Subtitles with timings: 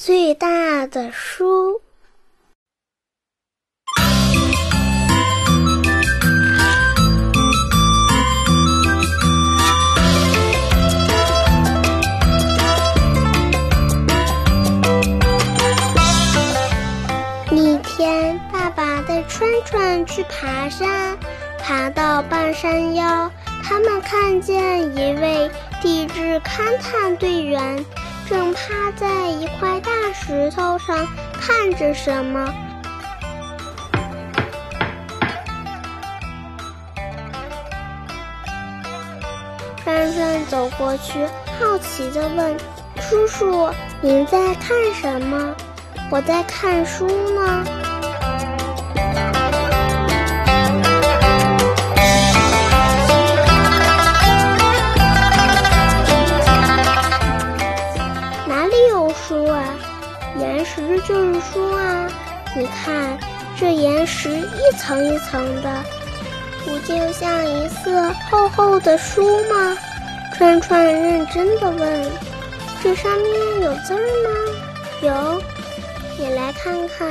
[0.00, 1.80] 最大的书。
[17.50, 21.18] 一天，爸爸带川川去爬山，
[21.58, 23.28] 爬到半山腰，
[23.64, 25.50] 他们看见一位
[25.82, 27.84] 地质勘探队员。
[28.28, 29.67] 正趴在一块
[30.28, 30.94] 石头上
[31.40, 32.52] 看着什么。
[39.82, 41.26] 川川走过去，
[41.58, 42.54] 好奇的问
[43.00, 43.70] ：“叔叔，
[44.02, 45.56] 您在看什么
[46.12, 47.64] ？”“我在看书呢。”
[60.36, 62.08] 岩石就是书啊！
[62.56, 63.18] 你看，
[63.58, 65.84] 这岩石一层一层的，
[66.64, 69.76] 不就像一册厚厚的书吗？
[70.36, 72.10] 川川认真的问
[72.82, 74.30] ：“这上面有字吗
[75.02, 75.42] ？”“有，
[76.16, 77.08] 你来看看。”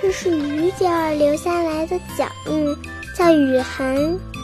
[0.00, 2.76] 这是雨点儿留下来的脚印。
[3.18, 4.37] 夏雨涵。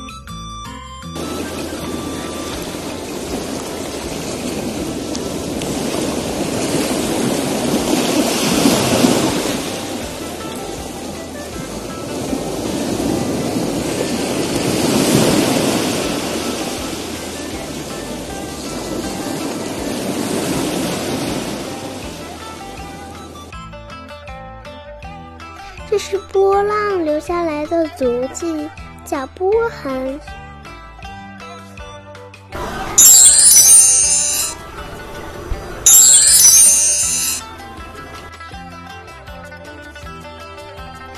[25.95, 28.69] 这是波浪留下来的足迹。
[29.05, 30.19] 叫波痕，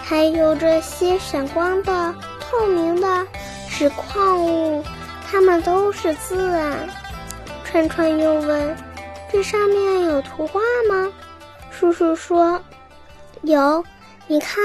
[0.05, 3.27] 还有这些闪光的、透明的，
[3.71, 4.85] 是矿物，
[5.27, 6.77] 它们都是字啊。
[7.65, 8.77] 川川又问
[9.33, 11.11] ：“这上面有图画吗？”
[11.73, 12.61] 叔叔说
[13.41, 13.83] ：“有，
[14.29, 14.61] 你看。”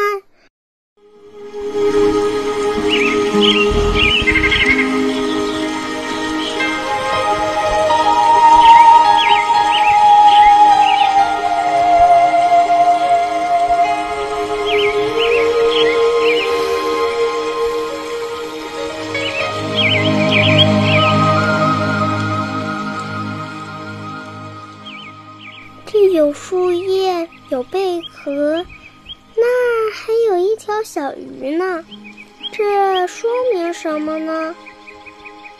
[25.86, 28.66] 这有树叶，有贝壳，
[29.36, 31.84] 那还有一条小鱼呢。
[32.52, 34.56] 这说明什么呢？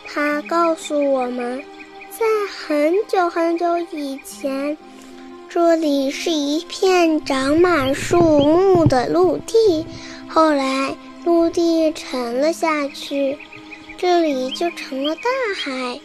[0.06, 1.62] 它告诉我们，
[2.10, 4.76] 在很久很久以前，
[5.48, 9.86] 这里是一片长满树木的陆地。
[10.28, 10.94] 后来
[11.24, 13.38] 陆地沉了下去，
[13.96, 15.22] 这里就成了大
[15.56, 15.98] 海。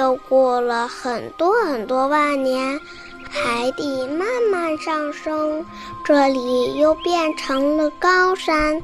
[0.00, 2.80] 又过了很多很多万年，
[3.28, 5.66] 海底慢慢上升，
[6.02, 8.82] 这里又变成了高山，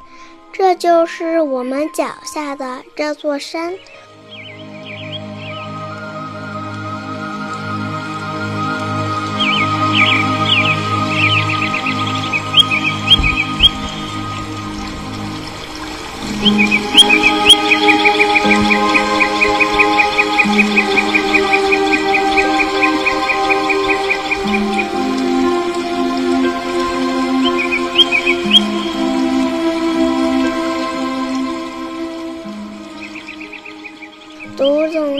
[0.52, 3.74] 这就是我们脚下的这座山。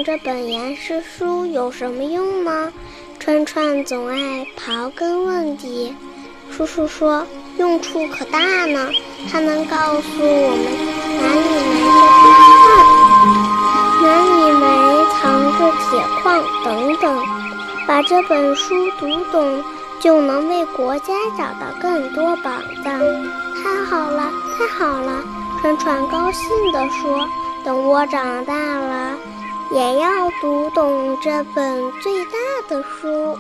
[0.04, 2.72] 这本岩石书有什么用呢？
[3.19, 5.94] 川川总爱刨根问底。
[6.50, 7.26] 叔叔说，
[7.58, 8.90] 用处可大呢。
[9.31, 10.64] 它能告诉我们
[11.20, 12.25] 哪里埋着金
[12.62, 14.64] 矿，哪里埋
[15.20, 15.22] 藏
[15.58, 15.60] 着
[15.90, 15.90] 铁
[16.22, 16.25] 矿
[16.64, 17.04] 等等。
[17.87, 19.62] 把这本书读懂，
[20.00, 22.50] 就能为国家找到更多宝
[22.84, 23.00] 藏。
[23.62, 25.22] 太好了，太好了！
[25.60, 27.28] 川川高兴地说。
[27.64, 29.16] 等我长大了，
[29.70, 32.32] 也要读懂这本最大
[32.68, 33.36] 的书。